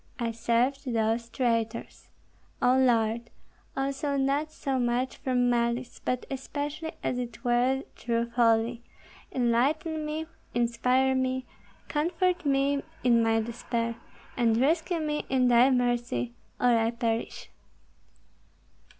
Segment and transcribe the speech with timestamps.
[0.17, 2.09] I served those traitors,
[2.59, 3.29] O Lord,
[3.77, 8.81] also not so much from malice, but especially as it were through folly;
[9.31, 10.25] enlighten me,
[10.55, 11.45] inspire me,
[11.87, 13.95] comfort me in my despair,
[14.35, 17.51] and rescue me in thy mercy, or I perish."